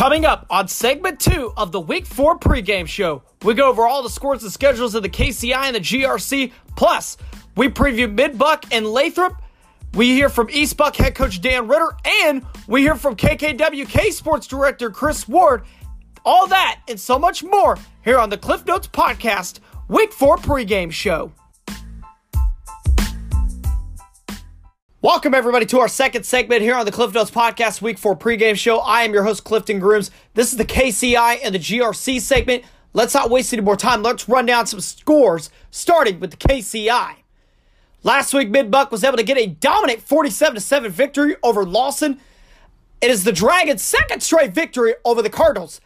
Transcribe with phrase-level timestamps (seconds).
[0.00, 4.02] Coming up on segment two of the Week 4 pregame show, we go over all
[4.02, 6.52] the scores and schedules of the KCI and the GRC.
[6.74, 7.18] Plus,
[7.54, 9.42] we preview Mid Buck and Lathrop.
[9.92, 14.46] We hear from East Buck head coach Dan Ritter, and we hear from KKWK sports
[14.46, 15.64] director Chris Ward.
[16.24, 20.90] All that and so much more here on the Cliff Notes Podcast, Week 4 pregame
[20.90, 21.30] show.
[25.02, 28.54] Welcome, everybody, to our second segment here on the Cliff Notes Podcast Week 4 pregame
[28.54, 28.80] show.
[28.80, 30.10] I am your host, Clifton Grooms.
[30.34, 32.64] This is the KCI and the GRC segment.
[32.92, 34.02] Let's not waste any more time.
[34.02, 37.14] Let's run down some scores, starting with the KCI.
[38.02, 42.20] Last week, Mid Buck was able to get a dominant 47 7 victory over Lawson.
[43.00, 45.80] It is the Dragons' second straight victory over the Cardinals.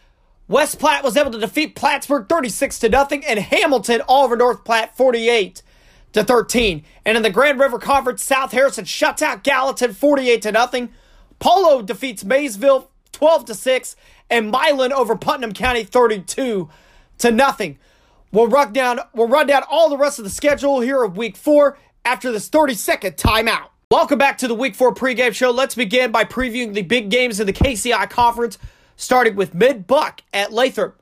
[0.49, 4.97] West Platte was able to defeat Plattsburg 36 0, and Hamilton all over North Platte
[4.97, 5.63] 48
[6.15, 6.83] to 13.
[7.05, 10.91] And in the Grand River Conference, South Harrison shuts out Gallatin 48 to nothing.
[11.39, 13.97] Polo defeats Maysville 12 to 6
[14.31, 16.69] and Milan over Putnam County 32
[17.19, 17.79] to nothing.
[18.33, 21.37] We'll run down we'll run down all the rest of the schedule here of week
[21.37, 23.69] 4 after this 30-second timeout.
[23.91, 25.51] Welcome back to the week 4 pregame show.
[25.51, 28.59] Let's begin by previewing the big games in the KCI conference
[28.97, 31.01] starting with Mid Buck at Lathrop.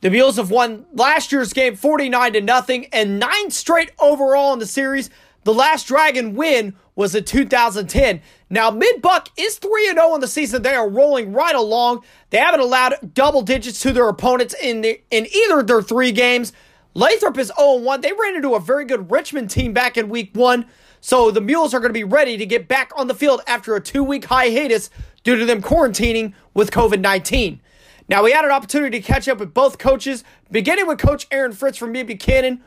[0.00, 4.60] The Mules have won last year's game 49 to nothing and nine straight overall in
[4.60, 5.10] the series.
[5.42, 8.20] The last Dragon win was in 2010.
[8.48, 10.62] Now, Mid Buck is 3 0 in the season.
[10.62, 12.04] They are rolling right along.
[12.30, 16.12] They haven't allowed double digits to their opponents in, the, in either of their three
[16.12, 16.52] games.
[16.94, 18.00] Lathrop is 0 1.
[18.00, 20.66] They ran into a very good Richmond team back in week one.
[21.00, 23.74] So the Mules are going to be ready to get back on the field after
[23.74, 24.90] a two week hiatus
[25.24, 27.60] due to them quarantining with COVID 19.
[28.08, 31.52] Now, we had an opportunity to catch up with both coaches, beginning with Coach Aaron
[31.52, 32.62] Fritz from Mid Buchanan.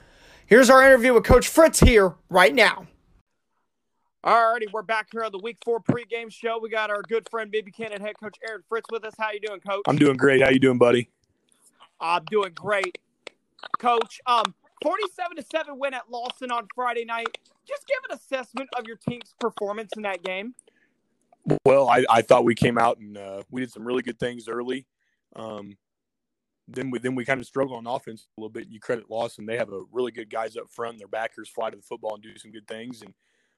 [0.46, 2.86] Here's our interview with Coach Fritz here right now.
[4.24, 6.60] Alrighty, we're back here on the Week Four pregame show.
[6.62, 9.16] We got our good friend Mid Buchanan head coach Aaron Fritz with us.
[9.18, 9.82] How you doing, Coach?
[9.88, 10.44] I'm doing great.
[10.44, 11.10] How you doing, buddy?
[12.00, 13.00] I'm doing great,
[13.80, 14.22] Coach.
[14.28, 17.36] Um, 47 to seven win at Lawson on Friday night.
[17.68, 20.54] Just give an assessment of your team's performance in that game.
[21.66, 24.48] Well, I, I thought we came out and uh, we did some really good things
[24.48, 24.86] early.
[25.36, 25.78] Um,
[26.68, 28.68] then we then we kind of struggle on offense a little bit.
[28.70, 30.98] You credit Lawson; they have a really good guys up front.
[30.98, 33.02] Their backers fly to the football and do some good things.
[33.02, 33.14] And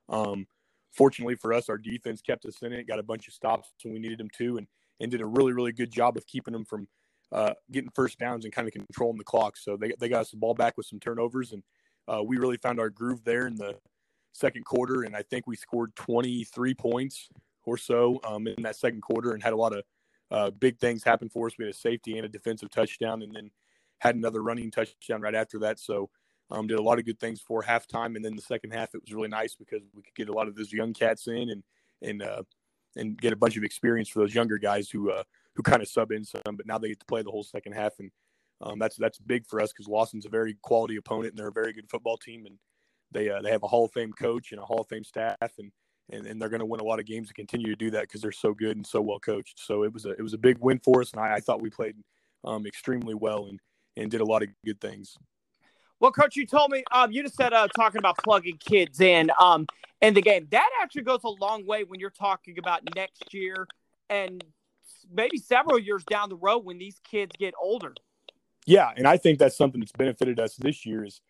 [0.09, 0.47] um,
[0.91, 3.94] fortunately for us, our defense kept us in it, got a bunch of stops when
[3.94, 4.67] we needed them to, and
[5.00, 6.88] and did a really really good job of keeping them from
[7.31, 9.57] uh, getting first downs and kind of controlling the clock.
[9.57, 11.63] So they they got us the ball back with some turnovers, and
[12.07, 13.75] uh, we really found our groove there in the
[14.33, 15.03] second quarter.
[15.03, 17.29] And I think we scored 23 points
[17.66, 19.83] or so um, in that second quarter, and had a lot of
[20.31, 21.53] uh, big things happened for us.
[21.57, 23.51] We had a safety and a defensive touchdown, and then
[24.00, 25.79] had another running touchdown right after that.
[25.79, 26.09] So
[26.51, 29.01] um, did a lot of good things for halftime, and then the second half it
[29.01, 31.63] was really nice because we could get a lot of those young cats in and
[32.01, 32.44] and uh,
[32.95, 35.23] and get a bunch of experience for those younger guys who uh,
[35.56, 37.73] who kind of sub in some, but now they get to play the whole second
[37.73, 38.12] half, and
[38.62, 41.51] um, that's that's big for us because Lawson's a very quality opponent and they're a
[41.51, 42.57] very good football team, and
[43.12, 45.38] they uh, they have a Hall of Fame coach and a Hall of Fame staff,
[45.57, 45.72] and
[46.12, 48.02] and, and they're going to win a lot of games and continue to do that
[48.02, 49.59] because they're so good and so well coached.
[49.59, 51.62] So it was a it was a big win for us, and I, I thought
[51.62, 51.96] we played
[52.44, 53.59] um, extremely well and
[53.96, 55.18] and did a lot of good things.
[56.00, 59.31] Well, coach, you told me um, you just said uh, talking about plugging kids in
[59.40, 59.66] um,
[60.02, 60.47] in the game.
[60.52, 63.68] That actually goes a long way when you're talking about next year
[64.09, 64.44] and
[65.12, 67.94] maybe several years down the road when these kids get older.
[68.66, 71.06] Yeah, and I think that's something that's benefited us this year.
[71.06, 71.22] Is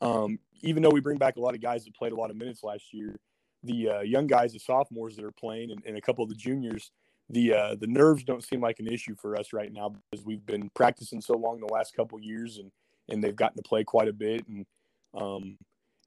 [0.00, 2.36] um, even though we bring back a lot of guys that played a lot of
[2.36, 3.16] minutes last year,
[3.62, 6.36] the uh, young guys, the sophomores that are playing, and, and a couple of the
[6.36, 6.90] juniors,
[7.30, 10.44] the uh, the nerves don't seem like an issue for us right now because we've
[10.44, 12.70] been practicing so long the last couple years, and
[13.08, 14.46] and they've gotten to play quite a bit.
[14.48, 14.66] And
[15.14, 15.58] um,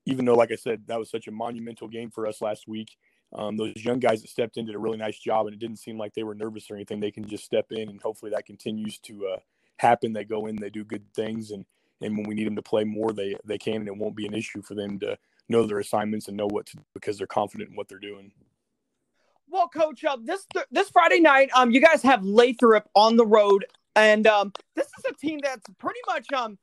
[0.06, 2.96] even though, like I said, that was such a monumental game for us last week,
[3.34, 5.80] um, those young guys that stepped in did a really nice job, and it didn't
[5.80, 7.00] seem like they were nervous or anything.
[7.00, 9.38] They can just step in, and hopefully that continues to uh,
[9.78, 10.14] happen.
[10.14, 11.66] They go in, they do good things, and
[12.02, 14.28] and when we need them to play more, they they can, and it won't be
[14.28, 15.18] an issue for them to
[15.50, 18.32] know their assignments and know what to do because they're confident in what they're doing.
[19.50, 23.66] Well, Coach, uh, this this Friday night, um, you guys have Lathrop on the road,
[23.96, 26.58] and um, this is a team that's pretty much um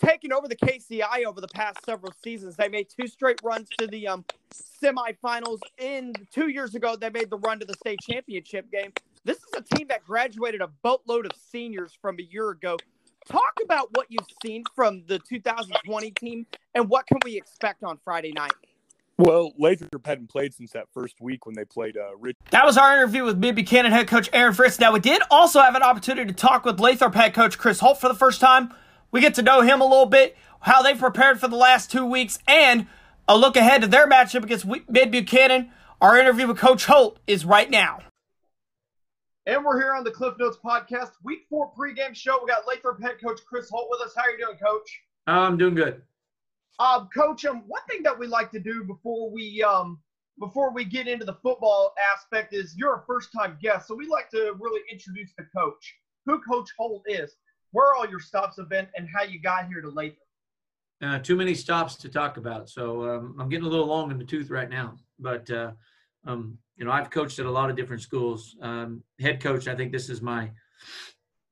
[0.00, 2.56] taken over the KCI over the past several seasons.
[2.56, 4.24] They made two straight runs to the um
[4.82, 5.58] semifinals.
[5.78, 8.92] In two years ago, they made the run to the state championship game.
[9.24, 12.78] This is a team that graduated a boatload of seniors from a year ago
[13.30, 17.98] talk about what you've seen from the 2020 team and what can we expect on
[18.04, 18.52] Friday night.
[19.18, 22.36] Well, Lathrop hadn't played since that first week when they played uh, Rich.
[22.52, 24.80] That was our interview with Mid Buchanan head coach Aaron Fritz.
[24.80, 28.00] Now, we did also have an opportunity to talk with Lathrop head coach Chris Holt
[28.00, 28.72] for the first time.
[29.10, 32.06] We get to know him a little bit, how they've prepared for the last two
[32.06, 32.86] weeks, and
[33.28, 35.70] a look ahead to their matchup against Mid Buchanan.
[36.00, 38.00] Our interview with Coach Holt is right now.
[39.50, 42.38] And we're here on the Cliff Notes podcast, week four pregame show.
[42.40, 44.14] We got Lathrop head coach Chris Holt with us.
[44.16, 45.00] How are you doing, coach?
[45.26, 46.02] I'm doing good.
[46.78, 49.98] Um, coach, um, one thing that we like to do before we um
[50.38, 54.06] before we get into the football aspect is you're a first time guest, so we
[54.06, 55.96] like to really introduce the coach,
[56.26, 57.34] who Coach Holt is,
[57.72, 60.28] where all your stops have been, and how you got here to Lathrop.
[61.02, 64.18] Uh, too many stops to talk about, so um, I'm getting a little long in
[64.18, 64.94] the tooth right now.
[65.18, 65.72] But uh,
[66.26, 68.56] um, you know, I've coached at a lot of different schools.
[68.62, 70.50] Um, head coach, I think this is my,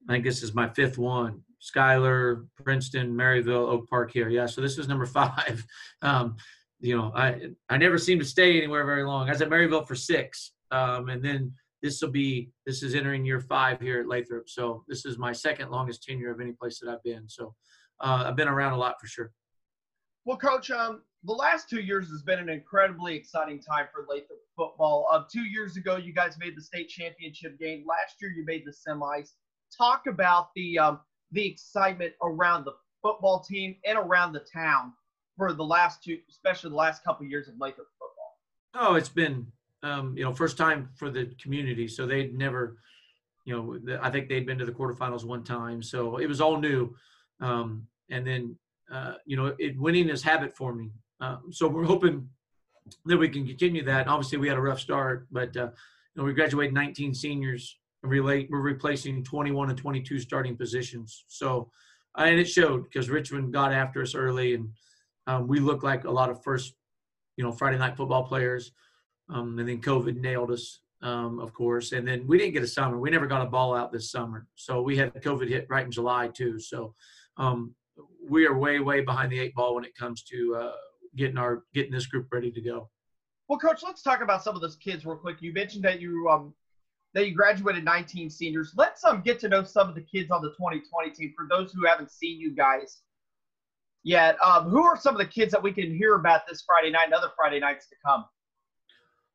[0.09, 1.43] I think this is my fifth one.
[1.61, 4.29] Schuyler, Princeton, Maryville, Oak Park here.
[4.29, 5.65] Yeah, so this is number five.
[6.03, 6.37] Um,
[6.81, 9.29] you know, I I never seem to stay anywhere very long.
[9.29, 13.25] I was at Maryville for six, um, and then this will be this is entering
[13.25, 14.49] year five here at Lathrop.
[14.49, 17.29] So this is my second longest tenure of any place that I've been.
[17.29, 17.55] So
[18.01, 19.33] uh, I've been around a lot for sure.
[20.25, 24.39] Well, Coach, um, the last two years has been an incredibly exciting time for Lathrop
[24.57, 25.09] football.
[25.13, 27.85] Uh, two years ago, you guys made the state championship game.
[27.87, 29.31] Last year, you made the semis.
[29.77, 31.01] Talk about the um,
[31.33, 32.73] the excitement around the
[33.03, 34.93] football team and around the town
[35.37, 38.89] for the last two, especially the last couple of years of Lathrop football.
[38.91, 39.47] Oh, it's been
[39.83, 42.79] um, you know first time for the community, so they'd never,
[43.45, 46.59] you know, I think they'd been to the quarterfinals one time, so it was all
[46.59, 46.95] new.
[47.41, 48.57] Um, and then
[48.91, 50.93] uh, you know, it winning is habit forming.
[51.21, 52.29] Um, so we're hoping
[53.07, 54.09] that we can continue that.
[54.09, 55.71] Obviously, we had a rough start, but uh,
[56.15, 57.79] you know, we graduated 19 seniors.
[58.03, 61.25] Relate, we're replacing 21 and 22 starting positions.
[61.27, 61.71] So,
[62.17, 64.71] uh, and it showed because Richmond got after us early, and
[65.27, 66.75] um, we looked like a lot of first,
[67.37, 68.73] you know, Friday night football players.
[69.31, 71.93] Um, and then COVID nailed us, um, of course.
[71.93, 72.99] And then we didn't get a summer.
[72.99, 74.47] We never got a ball out this summer.
[74.55, 76.59] So we had COVID hit right in July too.
[76.59, 76.95] So
[77.37, 77.75] um,
[78.27, 80.73] we are way, way behind the eight ball when it comes to uh,
[81.17, 82.89] getting our getting this group ready to go.
[83.49, 85.41] Well, coach, let's talk about some of those kids real quick.
[85.41, 86.55] You mentioned that you um
[87.15, 88.73] that you graduated 19 seniors.
[88.77, 91.73] Let's um get to know some of the kids on the 2020 team for those
[91.73, 93.01] who haven't seen you guys
[94.03, 94.37] yet.
[94.43, 97.07] Um, who are some of the kids that we can hear about this Friday night
[97.07, 98.25] and other Friday nights to come?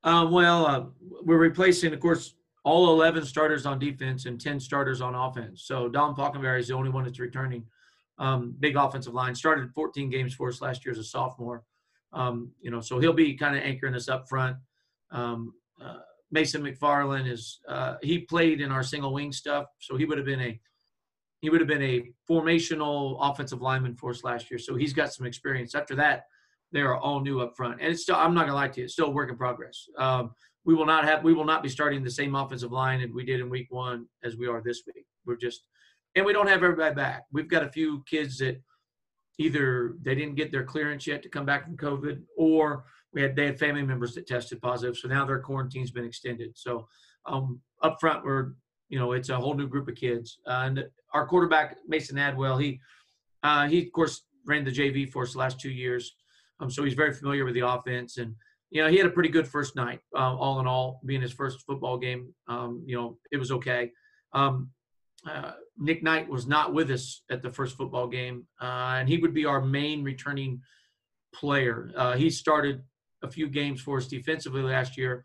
[0.04, 0.84] Uh, well, uh,
[1.24, 2.36] we're replacing, of course,
[2.66, 5.64] all 11 starters on defense and 10 starters on offense.
[5.64, 7.64] So Don Falkenberry is the only one that's returning.
[8.20, 9.34] Um, big offensive line.
[9.34, 11.64] Started 14 games for us last year as a sophomore.
[12.14, 14.58] Um, you know, so he'll be kind of anchoring us up front.
[15.12, 15.98] Um, uh,
[16.32, 20.26] Mason McFarland is uh, he played in our single wing stuff, so he would have
[20.26, 20.60] been a
[21.42, 24.58] he would have been a formational offensive lineman for us last year.
[24.58, 25.76] So he's got some experience.
[25.76, 26.24] After that,
[26.72, 28.86] they are all new up front, and it's still I'm not gonna lie to you,
[28.86, 29.88] it's still work in progress.
[29.98, 30.32] Um,
[30.66, 33.26] we will not have we will not be starting the same offensive line that we
[33.26, 35.06] did in week one as we are this week.
[35.26, 35.64] We're just
[36.16, 37.24] and we don't have everybody back.
[37.32, 38.62] We've got a few kids that
[39.40, 43.36] either they didn't get their clearance yet to come back from COVID, or we had
[43.36, 46.52] they had family members that tested positive, so now their quarantine's been extended.
[46.56, 46.88] So
[47.26, 48.54] um, up front, we're
[48.90, 52.62] you know it's a whole new group of kids, uh, and our quarterback Mason Adwell,
[52.62, 52.80] he
[53.44, 56.16] uh, he of course ran the JV for us the last two years,
[56.60, 58.36] um, so he's very familiar with the offense, and
[58.70, 61.34] you know he had a pretty good first night, uh, all in all, being his
[61.34, 62.34] first football game.
[62.48, 63.92] Um, you know it was okay.
[64.34, 64.70] Um,
[65.26, 69.18] uh, Nick Knight was not with us at the first football game, uh, and he
[69.18, 70.62] would be our main returning
[71.34, 71.92] player.
[71.96, 72.84] Uh, he started
[73.24, 75.24] a few games for us defensively last year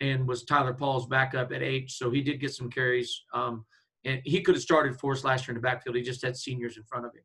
[0.00, 3.24] and was Tyler Paul's backup at H, so he did get some carries.
[3.34, 3.64] Um,
[4.04, 5.96] and he could have started for us last year in the backfield.
[5.96, 7.22] He just had seniors in front of him.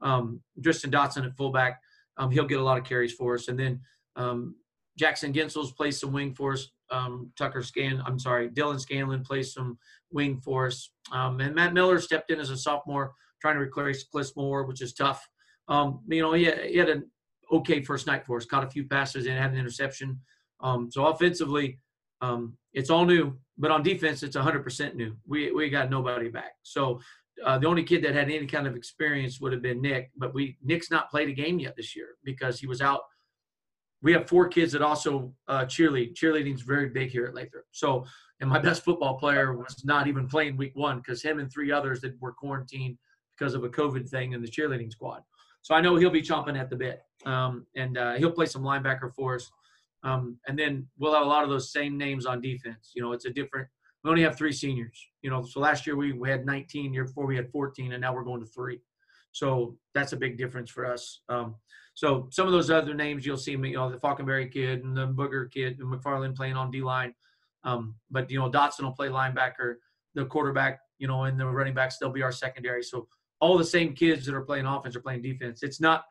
[0.00, 1.80] Um, Tristan Dotson at fullback,
[2.18, 3.48] um, he'll get a lot of carries for us.
[3.48, 3.80] And then
[4.16, 4.56] um,
[4.98, 6.68] Jackson Gensel's plays some wing for us.
[6.90, 9.78] Um, Tucker Scan, I'm sorry, Dylan Scanlon plays some
[10.10, 10.90] wing for us.
[11.12, 14.82] Um, and Matt Miller stepped in as a sophomore, trying to replace Cliff Moore, which
[14.82, 15.26] is tough.
[15.68, 17.10] Um, you know, he had, he had, an
[17.52, 20.18] okay first night for us, caught a few passes and had an interception.
[20.60, 21.78] Um, so offensively,
[22.20, 25.16] um, it's all new, but on defense, it's 100% new.
[25.26, 26.52] We we got nobody back.
[26.62, 27.00] So
[27.44, 30.34] uh, the only kid that had any kind of experience would have been Nick, but
[30.34, 33.02] we Nick's not played a game yet this year because he was out–
[34.02, 36.14] we have four kids that also uh, cheerlead.
[36.14, 37.64] Cheerleading is very big here at Lathrop.
[37.72, 38.04] So,
[38.40, 41.72] and my best football player was not even playing week one because him and three
[41.72, 42.96] others that were quarantined
[43.36, 45.22] because of a COVID thing in the cheerleading squad.
[45.62, 48.62] So I know he'll be chomping at the bit, um, and uh, he'll play some
[48.62, 49.50] linebacker for us.
[50.04, 52.92] Um, and then we'll have a lot of those same names on defense.
[52.94, 53.68] You know, it's a different.
[54.04, 55.04] We only have three seniors.
[55.22, 56.94] You know, so last year we, we had 19.
[56.94, 58.80] Year before we had 14, and now we're going to three.
[59.32, 61.20] So that's a big difference for us.
[61.28, 61.56] Um,
[61.98, 64.96] so some of those other names you'll see me, you know, the Falkenberry kid and
[64.96, 67.12] the Booger kid and McFarland playing on D line.
[67.64, 69.74] Um, but you know, Dotson will play linebacker,
[70.14, 72.84] the quarterback, you know, and the running backs, they'll be our secondary.
[72.84, 73.08] So
[73.40, 75.64] all the same kids that are playing offense are playing defense.
[75.64, 76.04] It's not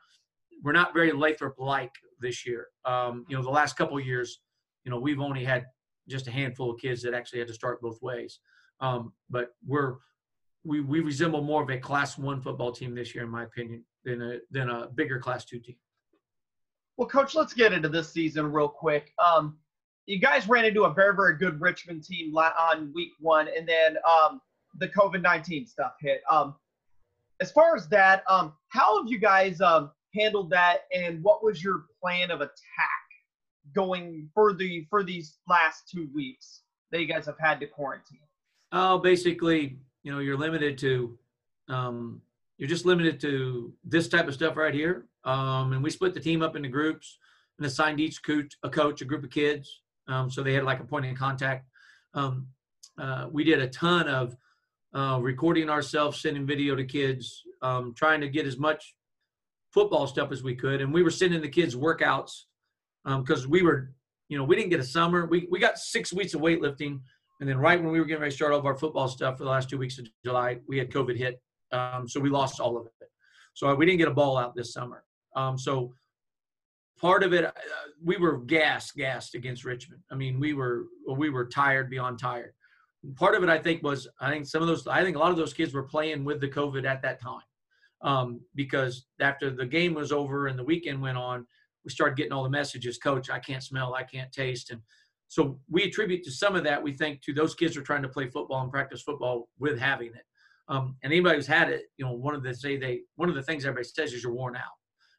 [0.62, 2.68] we're not very Lathrop like this year.
[2.84, 4.42] Um, you know, the last couple years,
[4.84, 5.68] you know, we've only had
[6.10, 8.42] just a handful of kids that actually had to start both ways.
[8.82, 9.96] Um, but we're
[10.66, 13.86] we we resemble more of a Class One football team this year, in my opinion,
[14.04, 15.76] than a than a bigger Class Two team.
[16.98, 19.14] Well, coach, let's get into this season real quick.
[19.24, 19.58] Um,
[20.08, 23.98] you guys ran into a very, very good Richmond team on week one, and then
[24.10, 24.42] um,
[24.80, 26.22] the COVID 19 stuff hit.
[26.32, 26.56] Um,
[27.40, 31.64] as far as that, um, how have you guys um, handled that, and what was
[31.64, 32.52] your plan of attack
[33.76, 36.62] going for the for these last two weeks
[36.92, 38.20] that you guys have had to quarantine?
[38.72, 41.18] Oh, basically, you know, you're limited to,
[41.70, 42.22] um,
[42.58, 45.06] you're just limited to this type of stuff right here.
[45.24, 47.18] Um, and we split the team up into groups
[47.58, 50.80] and assigned each coach a coach, a group of kids, um, so they had like
[50.80, 51.68] a point of contact.
[52.14, 52.48] Um,
[52.98, 54.36] uh, we did a ton of
[54.94, 58.96] uh, recording ourselves, sending video to kids, um, trying to get as much
[59.72, 60.82] football stuff as we could.
[60.82, 62.44] And we were sending the kids workouts
[63.06, 63.92] because um, we were,
[64.30, 65.26] you know, we didn't get a summer.
[65.26, 67.00] We, we got six weeks of weightlifting.
[67.40, 69.38] And then right when we were getting ready to start all of our football stuff
[69.38, 71.42] for the last two weeks of July, we had COVID hit.
[71.72, 73.10] Um, so we lost all of it.
[73.54, 75.04] So we didn't get a ball out this summer.
[75.36, 75.94] Um, so
[77.00, 77.52] part of it, uh,
[78.04, 80.02] we were gassed, gassed against Richmond.
[80.12, 82.54] I mean, we were we were tired beyond tired.
[83.16, 85.32] Part of it, I think, was I think some of those, I think a lot
[85.32, 87.42] of those kids were playing with the COVID at that time,
[88.02, 91.46] um, because after the game was over and the weekend went on,
[91.86, 94.82] we started getting all the messages, Coach, I can't smell, I can't taste, and
[95.30, 96.82] so we attribute to some of that.
[96.82, 100.10] We think to those kids are trying to play football and practice football with having
[100.10, 100.24] it.
[100.70, 103.36] Um, and anybody who's had it, you know, one of the say they one of
[103.36, 104.64] the things everybody says is you're worn out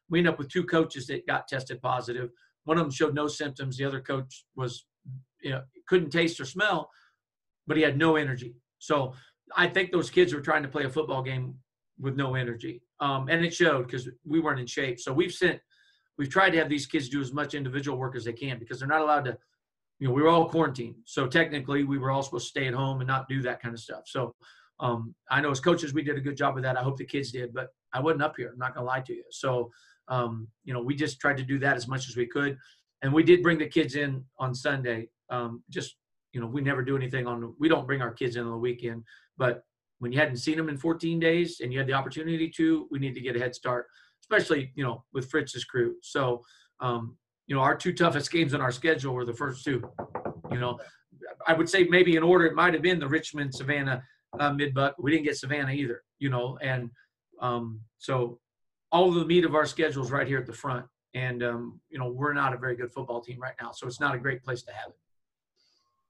[0.09, 2.29] we end up with two coaches that got tested positive.
[2.65, 3.77] One of them showed no symptoms.
[3.77, 4.85] The other coach was,
[5.41, 6.89] you know, couldn't taste or smell,
[7.67, 8.55] but he had no energy.
[8.79, 9.13] So
[9.55, 11.55] I think those kids were trying to play a football game
[11.99, 14.99] with no energy, um, and it showed because we weren't in shape.
[14.99, 15.59] So we've sent,
[16.17, 18.79] we've tried to have these kids do as much individual work as they can because
[18.79, 19.37] they're not allowed to.
[19.99, 22.73] You know, we were all quarantined, so technically we were all supposed to stay at
[22.73, 24.03] home and not do that kind of stuff.
[24.05, 24.33] So
[24.79, 26.77] um, I know as coaches we did a good job of that.
[26.77, 28.49] I hope the kids did, but I wasn't up here.
[28.51, 29.23] I'm not gonna lie to you.
[29.31, 29.71] So
[30.07, 32.57] um, you know, we just tried to do that as much as we could,
[33.01, 35.09] and we did bring the kids in on Sunday.
[35.29, 35.95] Um, just
[36.33, 37.53] you know, we never do anything on.
[37.59, 39.03] We don't bring our kids in on the weekend,
[39.37, 39.63] but
[39.99, 42.99] when you hadn't seen them in 14 days and you had the opportunity to, we
[42.99, 43.87] need to get a head start,
[44.21, 45.95] especially you know with Fritz's crew.
[46.01, 46.41] So
[46.79, 47.17] um,
[47.47, 49.83] you know, our two toughest games on our schedule were the first two.
[50.51, 50.79] You know,
[51.47, 54.03] I would say maybe in order it might have been the Richmond Savannah
[54.37, 54.93] uh, Midbuck.
[54.99, 56.03] We didn't get Savannah either.
[56.19, 56.91] You know, and
[57.39, 58.39] um, so
[58.91, 60.85] all of the meat of our schedule is right here at the front.
[61.13, 63.71] And, um, you know, we're not a very good football team right now.
[63.71, 64.97] So it's not a great place to have it.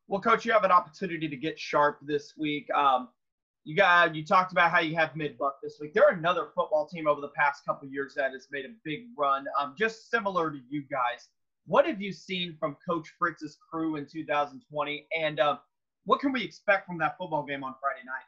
[0.08, 2.68] Well, coach, you have an opportunity to get sharp this week.
[2.72, 3.10] Um,
[3.64, 5.94] you got you talked about how you have mid buck this week.
[5.94, 9.46] They're another football team over the past couple years that has made a big run,
[9.60, 11.30] um, just similar to you guys.
[11.68, 15.58] What have you seen from Coach Fritz's crew in 2020, and uh,
[16.10, 18.25] what can we expect from that football game on Friday night?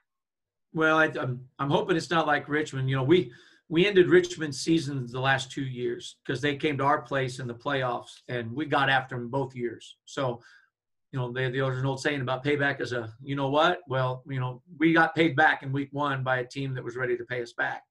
[0.71, 2.87] Well, I, I'm I'm hoping it's not like Richmond.
[2.87, 3.31] You know, we
[3.69, 7.47] we ended Richmond's season the last two years because they came to our place in
[7.47, 9.95] the playoffs and we got after them both years.
[10.05, 10.41] So,
[11.11, 13.79] you know, they, there's an old saying about payback is a, you know what?
[13.87, 16.95] Well, you know, we got paid back in week one by a team that was
[16.95, 17.81] ready to pay us back.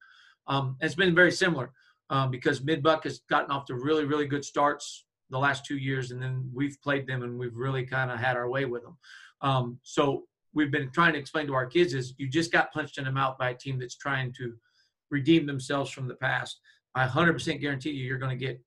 [0.47, 1.73] Um, it's been very similar
[2.09, 6.11] um, because Midbuck has gotten off to really, really good starts the last two years,
[6.11, 8.97] and then we've played them and we've really kind of had our way with them.
[9.41, 12.97] Um, so we've been trying to explain to our kids is you just got punched
[12.97, 14.53] in the mouth by a team that's trying to–
[15.11, 16.59] redeem themselves from the past.
[16.95, 18.59] I 100% guarantee you, you're going to get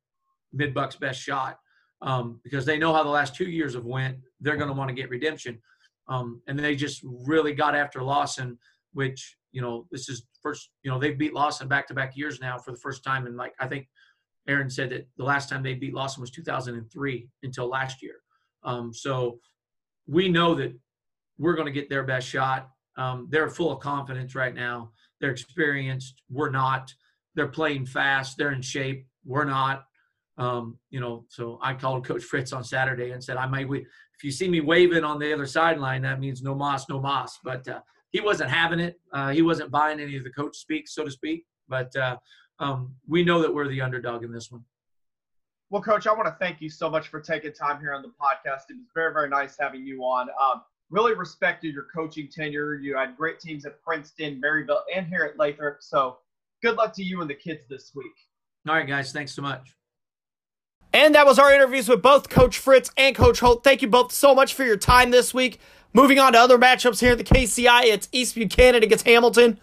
[0.52, 1.58] mid bucks best shot
[2.02, 4.18] um, because they know how the last two years have went.
[4.40, 5.60] They're going to want to get redemption,
[6.06, 8.58] um, and they just really got after Lawson,
[8.92, 10.70] which you know this is first.
[10.82, 13.36] You know they've beat Lawson back to back years now for the first time, and
[13.36, 13.88] like I think
[14.46, 18.16] Aaron said that the last time they beat Lawson was 2003 until last year.
[18.64, 19.38] Um, so
[20.06, 20.76] we know that
[21.38, 22.70] we're going to get their best shot.
[22.96, 24.90] Um, they're full of confidence right now.
[25.20, 26.22] They're experienced.
[26.30, 26.92] We're not.
[27.34, 28.36] They're playing fast.
[28.36, 29.06] They're in shape.
[29.24, 29.84] We're not.
[30.36, 34.22] Um, you know, so I called Coach Fritz on Saturday and said, I might, if
[34.22, 37.38] you see me waving on the other sideline, that means no moss, no moss.
[37.42, 37.80] But uh,
[38.10, 39.00] he wasn't having it.
[39.12, 41.44] Uh, he wasn't buying any of the coach speak, so to speak.
[41.68, 42.16] But uh,
[42.58, 44.64] um, we know that we're the underdog in this one.
[45.70, 48.08] Well, Coach, I want to thank you so much for taking time here on the
[48.08, 48.70] podcast.
[48.70, 50.28] It was very, very nice having you on.
[50.30, 52.74] Um, really respected your coaching tenure.
[52.74, 55.78] You had great teams at Princeton, Maryville, and here at Lathrop.
[55.80, 56.18] So
[56.62, 58.12] good luck to you and the kids this week.
[58.68, 59.12] All right, guys.
[59.12, 59.74] Thanks so much.
[60.92, 63.64] And that was our interviews with both Coach Fritz and Coach Holt.
[63.64, 65.58] Thank you both so much for your time this week.
[65.92, 69.58] Moving on to other matchups here at the KCI, it's East Buchanan against Hamilton.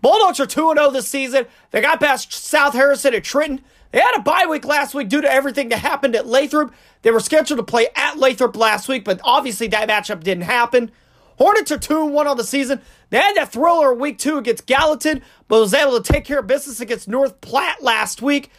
[0.00, 1.46] Bulldogs are 2 0 this season.
[1.70, 3.64] They got past South Harrison at Trenton.
[3.94, 6.74] They had a bye week last week due to everything that happened at Lathrop.
[7.02, 10.90] They were scheduled to play at Lathrop last week, but obviously that matchup didn't happen.
[11.38, 12.80] Hornets are 2 1 on the season.
[13.10, 16.48] They had that thriller week two against Gallatin, but was able to take care of
[16.48, 18.50] business against North Platte last week.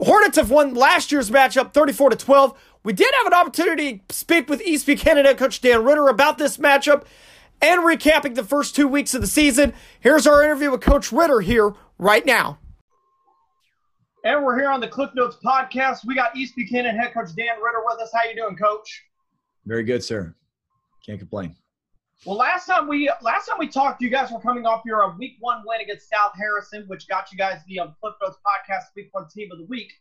[0.00, 2.58] Hornets have won last year's matchup 34 to 12.
[2.82, 6.56] We did have an opportunity to speak with East Buchanan coach Dan Ritter about this
[6.56, 7.04] matchup
[7.62, 9.72] and recapping the first two weeks of the season.
[10.00, 12.58] Here's our interview with Coach Ritter here right now.
[14.24, 16.06] And we're here on the Cliff Notes podcast.
[16.06, 18.10] We got East Buchanan head coach Dan Ritter with us.
[18.10, 19.04] How you doing, coach?
[19.66, 20.34] Very good, sir.
[21.04, 21.54] Can't complain.
[22.24, 25.14] Well, last time we last time we talked, you guys were coming off your uh,
[25.18, 28.84] week one win against South Harrison, which got you guys the um, Cliff Notes podcast
[28.96, 29.92] week one team of the week.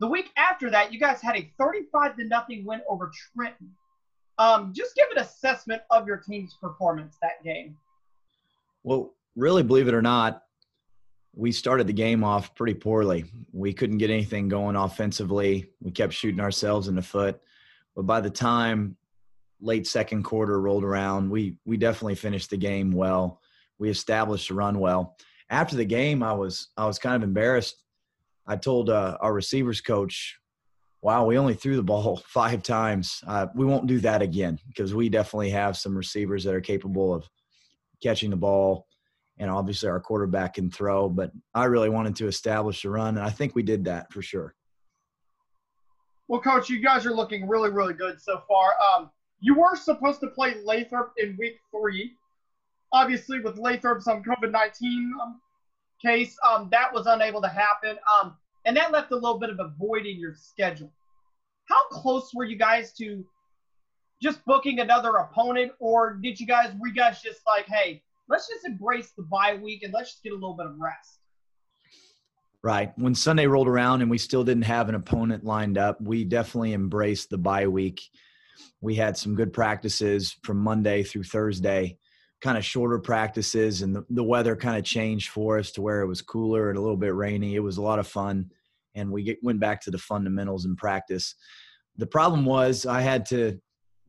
[0.00, 3.70] The week after that, you guys had a 35 to nothing win over Trenton.
[4.38, 7.76] Um, just give an assessment of your team's performance that game.
[8.82, 10.42] Well, really, believe it or not,
[11.36, 13.24] we started the game off pretty poorly.
[13.52, 15.70] We couldn't get anything going offensively.
[15.80, 17.40] We kept shooting ourselves in the foot.
[17.96, 18.96] But by the time
[19.60, 23.40] late second quarter rolled around, we we definitely finished the game well.
[23.78, 25.16] We established the run well.
[25.50, 27.82] After the game, I was I was kind of embarrassed.
[28.46, 30.38] I told uh, our receivers coach,
[31.02, 33.22] "Wow, we only threw the ball five times.
[33.26, 37.12] Uh, we won't do that again because we definitely have some receivers that are capable
[37.12, 37.28] of
[38.02, 38.86] catching the ball."
[39.38, 43.26] And obviously, our quarterback can throw, but I really wanted to establish the run, and
[43.26, 44.54] I think we did that for sure.
[46.28, 48.74] Well, coach, you guys are looking really, really good so far.
[48.80, 49.10] Um,
[49.40, 52.12] you were supposed to play Lathrop in week three.
[52.92, 55.40] Obviously, with Lathrop's um, COVID 19 um,
[56.00, 57.98] case, um, that was unable to happen.
[58.20, 60.90] Um, and that left a little bit of a void in your schedule.
[61.68, 63.24] How close were you guys to
[64.22, 68.48] just booking another opponent, or did you guys, were you guys just like, hey, let's
[68.48, 71.20] just embrace the bye week and let's just get a little bit of rest?
[72.62, 72.92] Right.
[72.96, 76.72] When Sunday rolled around and we still didn't have an opponent lined up, we definitely
[76.72, 78.00] embraced the bye week
[78.80, 81.96] we had some good practices from Monday through Thursday,
[82.40, 86.02] kind of shorter practices, and the, the weather kind of changed for us to where
[86.02, 87.54] it was cooler and a little bit rainy.
[87.54, 88.50] It was a lot of fun,
[88.94, 91.34] and we get, went back to the fundamentals in practice.
[91.96, 93.58] The problem was I had to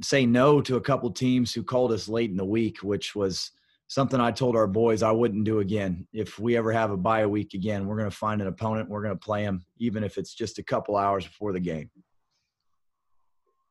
[0.02, 3.52] say no to a couple teams who called us late in the week, which was
[3.88, 6.08] something I told our boys I wouldn't do again.
[6.14, 9.04] If we ever have a bye week again, we're going to find an opponent, we're
[9.04, 11.90] going to play them, even if it's just a couple hours before the game.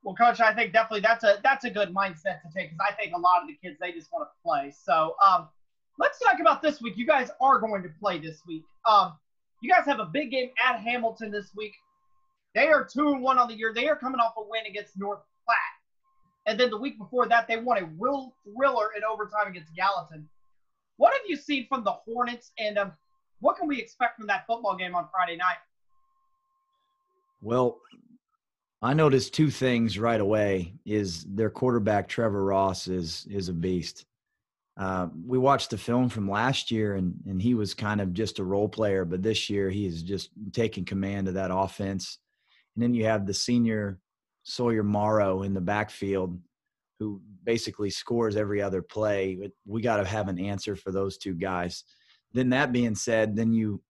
[0.02, 2.92] Well, coach, I think definitely that's a that's a good mindset to take because I
[2.92, 4.70] think a lot of the kids they just want to play.
[4.70, 5.48] So um,
[5.98, 6.98] let's talk about this week.
[6.98, 8.64] You guys are going to play this week.
[8.86, 9.14] Um,
[9.62, 11.72] you guys have a big game at Hamilton this week.
[12.54, 13.72] They are two and one on the year.
[13.74, 15.20] They are coming off a win against North
[16.46, 20.28] and then the week before that they won a real thriller in overtime against Gallatin.
[20.96, 22.92] What have you seen from the Hornets, and um,
[23.40, 25.56] what can we expect from that football game on Friday night?
[27.42, 27.80] Well,
[28.80, 30.74] I noticed two things right away.
[30.84, 34.06] Is their quarterback Trevor Ross is is a beast.
[34.76, 38.38] Uh, we watched the film from last year, and and he was kind of just
[38.38, 42.18] a role player, but this year he is just taking command of that offense.
[42.76, 43.98] And then you have the senior
[44.44, 46.38] Sawyer Morrow in the backfield,
[46.98, 49.50] who basically scores every other play.
[49.66, 51.84] We got to have an answer for those two guys.
[52.32, 53.82] Then that being said, then you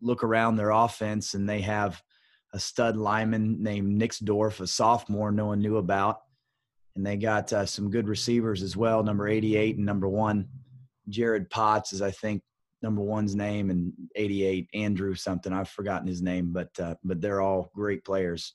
[0.00, 2.00] look around their offense, and they have
[2.52, 6.20] a stud lineman named Nixdorf, a sophomore no one knew about.
[6.96, 10.48] And they got uh, some good receivers as well, number 88 and number one.
[11.08, 12.42] Jared Potts is, I think,
[12.82, 15.52] number one's name, and 88 Andrew something.
[15.52, 18.54] I've forgotten his name, but uh, but they're all great players.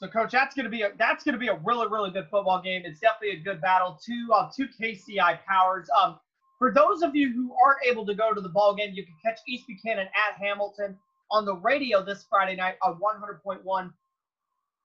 [0.00, 2.82] So, coach, that's gonna be a that's gonna be a really really good football game.
[2.84, 3.98] It's definitely a good battle.
[4.04, 5.88] Two uh, two KCI powers.
[6.00, 6.18] Um,
[6.58, 9.14] for those of you who aren't able to go to the ball game, you can
[9.24, 10.96] catch East Buchanan at Hamilton
[11.30, 13.92] on the radio this Friday night on 100.1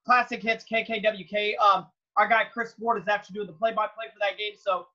[0.04, 1.58] Classic Hits KKWK.
[1.58, 4.52] Um, our guy Chris Ward is actually doing the play-by-play for that game.
[4.56, 4.86] So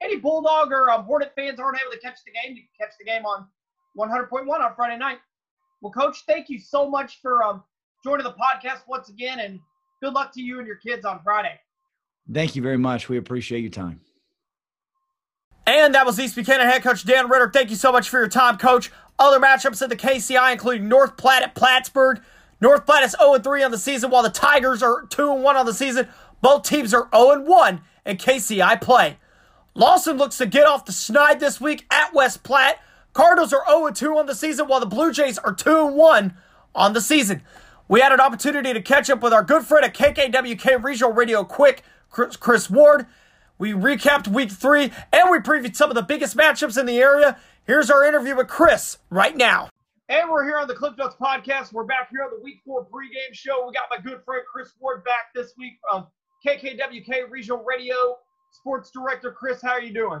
[0.00, 2.94] any Bulldog or um, Hornet fans aren't able to catch the game, you can catch
[2.98, 3.46] the game on
[3.96, 5.18] 100.1 on Friday night.
[5.80, 7.62] Well, Coach, thank you so much for um,
[8.04, 9.58] joining the podcast once again, and
[10.02, 11.58] good luck to you and your kids on Friday.
[12.30, 13.08] Thank you very much.
[13.08, 14.00] We appreciate your time.
[15.66, 17.50] And that was East Buchanan head coach Dan Ritter.
[17.50, 18.92] Thank you so much for your time, coach.
[19.18, 22.20] Other matchups at the KCI, including North Platte at Plattsburgh.
[22.60, 25.64] North Platte is 0 3 on the season, while the Tigers are 2 1 on
[25.64, 26.08] the season.
[26.42, 29.16] Both teams are 0 1 in KCI play.
[29.74, 32.78] Lawson looks to get off the schneid this week at West Platte.
[33.14, 36.34] Cardinals are 0 2 on the season, while the Blue Jays are 2 1
[36.74, 37.42] on the season.
[37.94, 41.44] We had an opportunity to catch up with our good friend at KKWK Regional Radio
[41.44, 43.06] Quick, Chris Ward.
[43.56, 47.38] We recapped week three and we previewed some of the biggest matchups in the area.
[47.68, 49.68] Here's our interview with Chris right now.
[50.08, 51.72] And we're here on the Cliff Notes podcast.
[51.72, 53.64] We're back here on the week four pregame show.
[53.64, 56.08] We got my good friend Chris Ward back this week from
[56.44, 57.94] KKWK Regional Radio
[58.50, 59.62] Sports Director Chris.
[59.62, 60.20] How are you doing?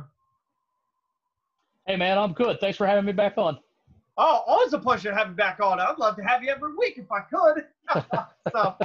[1.88, 2.60] Hey man, I'm good.
[2.60, 3.58] Thanks for having me back on.
[4.16, 5.80] Oh, always a pleasure to have you back on.
[5.80, 7.64] I'd love to have you every week if I could.
[8.52, 8.76] so,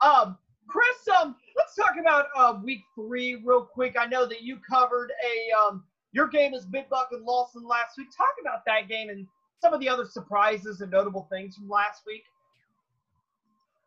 [0.00, 3.96] um, Chris, um, let's talk about uh, week three real quick.
[3.98, 8.08] I know that you covered a um, your game is Mid-Buck and Lawson last week.
[8.16, 9.26] Talk about that game and
[9.60, 12.24] some of the other surprises and notable things from last week.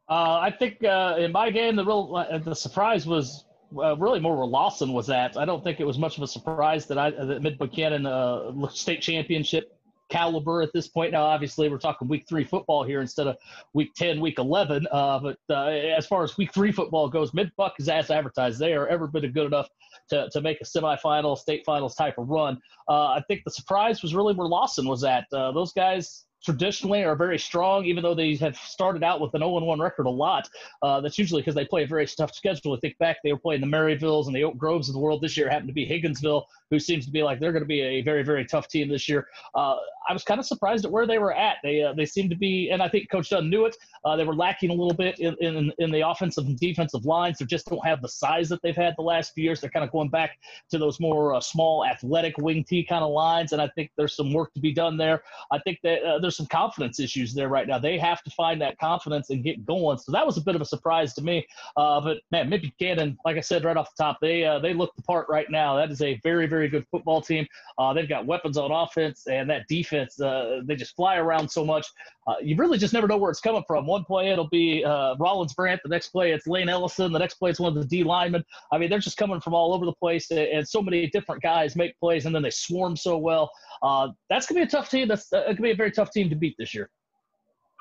[0.09, 3.45] Uh, I think uh, in my game, the real uh, the surprise was
[3.77, 5.37] uh, really more where Lawson was at.
[5.37, 8.67] I don't think it was much of a surprise that I that Mid Buchanan uh,
[8.69, 9.74] state championship
[10.15, 11.11] caliber at this point.
[11.11, 13.35] Now, obviously, we're talking week three football here instead of
[13.73, 14.87] week 10, week 11.
[14.91, 18.59] Uh, but uh, as far as week three football goes, Mid Buck is as advertised.
[18.59, 19.67] They are ever been good enough
[20.09, 22.61] to, to make a semifinal, state finals type of run.
[22.87, 25.25] Uh, I think the surprise was really where Lawson was at.
[25.33, 29.41] Uh, those guys traditionally are very strong, even though they have started out with an
[29.41, 30.47] 0-1 record a lot.
[30.81, 32.73] Uh, that's usually because they play a very tough schedule.
[32.73, 35.21] I think back they were playing the Maryvilles and the Oak Groves of the world
[35.21, 35.49] this year.
[35.49, 38.23] Happened to be Higginsville, who seems to be like they're going to be a very
[38.23, 39.27] very tough team this year.
[39.53, 39.75] Uh,
[40.07, 41.57] I was kind of surprised at where they were at.
[41.63, 43.75] They uh, they seem to be, and I think Coach Dunn knew it.
[44.03, 47.39] Uh, they were lacking a little bit in, in in the offensive and defensive lines.
[47.39, 49.61] They just don't have the size that they've had the last few years.
[49.61, 50.37] They're kind of going back
[50.69, 54.15] to those more uh, small athletic wing T kind of lines, and I think there's
[54.15, 55.23] some work to be done there.
[55.51, 57.79] I think that uh, there's some confidence issues there right now.
[57.79, 59.97] They have to find that confidence and get going.
[59.97, 61.47] So that was a bit of a surprise to me.
[61.77, 64.95] Uh, but man, Mid Buchanan, like I said right off the top, they they look
[64.95, 65.75] the part right now.
[65.75, 67.45] That is a very very good football team.
[67.77, 71.65] Uh, they've got weapons on offense, and that defense, uh, they just fly around so
[71.65, 71.87] much.
[72.27, 73.85] Uh, you really just never know where it's coming from.
[73.85, 77.35] One play it'll be uh, Rollins Brandt, the next play it's Lane Ellison, the next
[77.35, 78.43] play it's one of the D linemen.
[78.71, 81.75] I mean, they're just coming from all over the place, and so many different guys
[81.75, 83.51] make plays, and then they swarm so well.
[83.81, 85.07] Uh, that's gonna be a tough team.
[85.07, 86.89] That's uh, gonna be a very tough team to beat this year.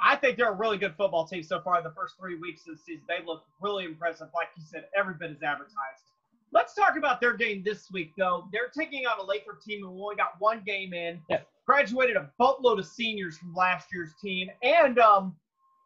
[0.05, 2.77] I think they're a really good football team so far the first three weeks of
[2.77, 3.05] the season.
[3.09, 6.05] They look really impressive, like you said, every bit is advertised.
[6.55, 8.49] Let's talk about their game this week, though.
[8.53, 11.21] They're taking on a Laker team who only got one game in.
[11.29, 11.41] Yeah.
[11.67, 15.35] Graduated a boatload of seniors from last year's team, and um,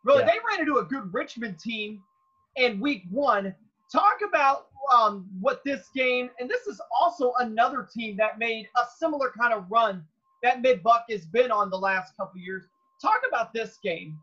[0.04, 0.26] really yeah.
[0.26, 2.02] they ran into a good Richmond team
[2.56, 3.54] in week one.
[3.90, 8.82] Talk about um, what this game, and this is also another team that made a
[8.98, 10.04] similar kind of run
[10.42, 12.64] that Mid Buck has been on the last couple years.
[13.00, 14.18] Talk about this game.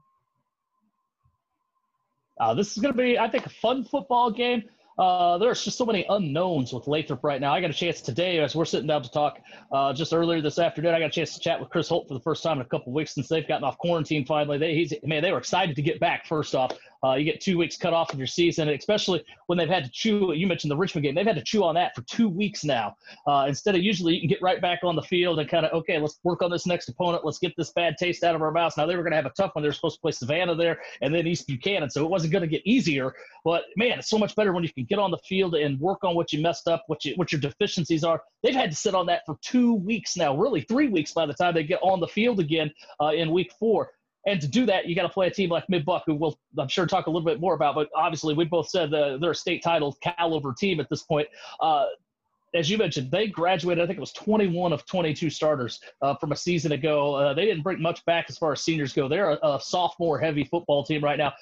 [2.39, 4.63] Uh, this is going to be, I think, a fun football game.
[4.97, 7.53] Uh, there's just so many unknowns with Lathrop right now.
[7.53, 9.39] I got a chance today as we're sitting down to talk
[9.71, 10.93] uh, just earlier this afternoon.
[10.93, 12.69] I got a chance to chat with Chris Holt for the first time in a
[12.69, 14.57] couple weeks since they've gotten off quarantine finally.
[14.57, 16.25] They, he's, man, they were excited to get back.
[16.25, 16.71] First off,
[17.05, 19.91] uh, you get two weeks cut off of your season, especially when they've had to
[19.91, 20.33] chew.
[20.33, 22.95] You mentioned the Richmond game; they've had to chew on that for two weeks now.
[23.27, 25.73] Uh, instead of usually you can get right back on the field and kind of
[25.73, 27.23] okay, let's work on this next opponent.
[27.23, 28.77] Let's get this bad taste out of our mouths.
[28.77, 29.61] Now they were going to have a tough one.
[29.61, 32.41] They were supposed to play Savannah there and then East Buchanan, so it wasn't going
[32.41, 33.13] to get easier.
[33.43, 36.03] But man, it's so much better when you can get on the field and work
[36.03, 38.21] on what you messed up, what you what your deficiencies are.
[38.41, 41.33] They've had to sit on that for two weeks now, really three weeks by the
[41.33, 43.91] time they get on the field again uh, in week four.
[44.25, 46.37] And to do that, you got to play a team like Mid Buck, who we'll,
[46.57, 47.75] I'm sure, talk a little bit more about.
[47.75, 51.27] But obviously, we both said the, they're a state title caliber team at this point.
[51.59, 51.85] Uh,
[52.55, 56.31] as you mentioned, they graduated, I think it was 21 of 22 starters uh, from
[56.31, 57.15] a season ago.
[57.15, 59.07] Uh, they didn't bring much back as far as seniors go.
[59.07, 61.33] They're a, a sophomore heavy football team right now.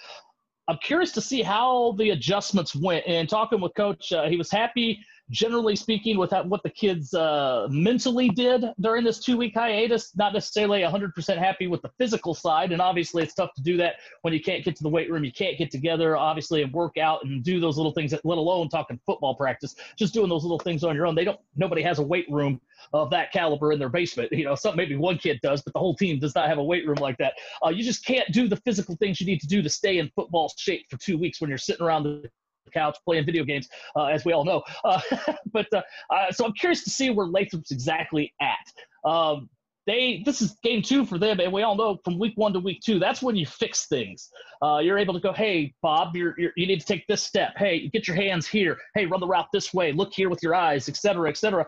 [0.67, 3.05] I'm curious to see how the adjustments went.
[3.05, 4.99] And talking with Coach, uh, he was happy
[5.33, 10.31] generally speaking, with what the kids uh, mentally did during this two week hiatus, not
[10.31, 12.71] necessarily 100% happy with the physical side.
[12.71, 15.23] And obviously, it's tough to do that when you can't get to the weight room,
[15.23, 18.69] you can't get together, obviously, and work out and do those little things, let alone
[18.69, 21.15] talking football practice, just doing those little things on your own.
[21.15, 22.61] They don't, nobody has a weight room
[22.93, 24.31] of that caliber in their basement.
[24.31, 26.63] You know, some maybe one kid does, but the whole team does not have a
[26.63, 27.33] weight room like that.
[27.65, 30.11] Uh, you just can't do the physical things you need to do to stay in
[30.15, 32.29] football shape for two weeks when you're sitting around the
[32.71, 34.63] couch playing video games, uh, as we all know.
[34.83, 35.01] Uh,
[35.51, 39.09] but uh, uh, so I'm curious to see where Lathrop's exactly at.
[39.09, 39.49] Um,
[39.85, 42.59] they this is game two for them, and we all know from week one to
[42.59, 44.29] week two, that's when you fix things.
[44.61, 47.53] Uh, you're able to go, hey Bob, you're, you're, you need to take this step.
[47.57, 48.77] Hey, get your hands here.
[48.95, 49.91] Hey, run the route this way.
[49.91, 51.67] Look here with your eyes, et cetera, et cetera.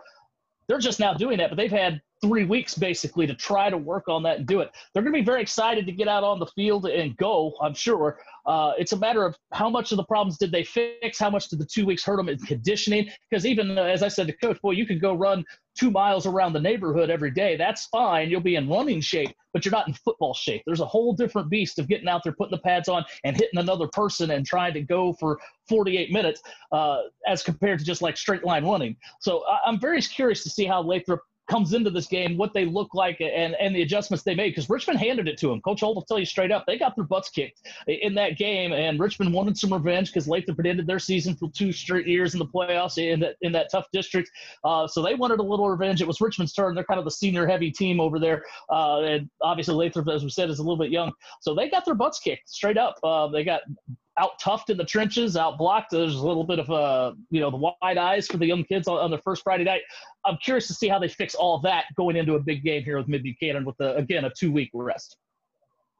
[0.67, 4.07] They're just now doing that, but they've had three weeks basically to try to work
[4.07, 4.71] on that and do it.
[4.93, 7.75] They're going to be very excited to get out on the field and go, I'm
[7.75, 8.17] sure.
[8.47, 11.19] Uh, it's a matter of how much of the problems did they fix?
[11.19, 13.09] How much did the two weeks hurt them in conditioning?
[13.29, 15.45] Because even uh, as I said to coach, boy, you could go run
[15.77, 17.57] two miles around the neighborhood every day.
[17.57, 18.29] That's fine.
[18.29, 20.63] You'll be in running shape, but you're not in football shape.
[20.65, 23.59] There's a whole different beast of getting out there, putting the pads on, and hitting
[23.59, 28.17] another person and trying to go for 48 minutes uh, as compared to just like
[28.17, 28.95] straight line running.
[29.19, 32.93] So I'm very curious to see how Lathrop comes into this game, what they look
[32.93, 34.49] like, and and the adjustments they made.
[34.49, 35.61] Because Richmond handed it to them.
[35.61, 38.73] Coach Holt will tell you straight up, they got their butts kicked in that game,
[38.73, 42.33] and Richmond wanted some revenge because Lathrop had ended their season for two straight years
[42.33, 44.29] in the playoffs in that in that tough district.
[44.63, 46.01] Uh, so they wanted a little revenge.
[46.01, 46.75] It was Richmond's turn.
[46.75, 50.29] They're kind of the senior heavy team over there, uh, and obviously Lathrop, as we
[50.29, 51.11] said, is a little bit young.
[51.41, 52.95] So they got their butts kicked straight up.
[53.03, 53.61] Uh, they got
[54.17, 55.91] out toughed in the trenches, out blocked.
[55.91, 58.87] There's a little bit of uh, you know the wide eyes for the young kids
[58.87, 59.81] on, on their first Friday night.
[60.25, 62.97] I'm curious to see how they fix all that going into a big game here
[62.97, 65.17] with Mid Buchanan with the, again a two week rest.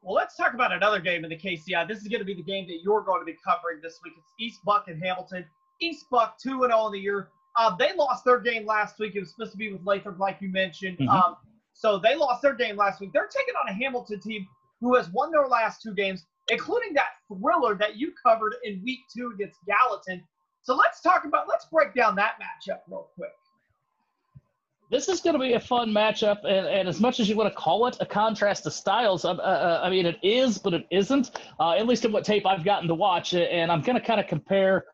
[0.02, 1.88] Well, let's talk about another game in the KCI.
[1.88, 4.12] This is going to be the game that you're going to be covering this week.
[4.16, 5.44] It's East Buck and Hamilton.
[5.80, 7.30] East Buck 2 and 0 in the year.
[7.56, 9.16] Uh, they lost their game last week.
[9.16, 10.98] It was supposed to be with Lathrop, like you mentioned.
[10.98, 11.08] Mm-hmm.
[11.08, 11.36] Um,
[11.72, 13.10] so they lost their game last week.
[13.12, 14.46] They're taking on a Hamilton team
[14.80, 19.00] who has won their last two games including that thriller that you covered in week
[19.14, 20.22] two against Gallatin.
[20.62, 23.30] So let's talk about, let's break down that matchup real quick.
[24.88, 27.52] This is going to be a fun matchup, and, and as much as you want
[27.52, 30.86] to call it a contrast of styles, uh, uh, I mean, it is, but it
[30.92, 33.34] isn't, uh, at least in what tape I've gotten to watch.
[33.34, 34.84] And I'm going to kind of compare